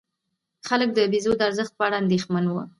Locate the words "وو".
2.47-2.61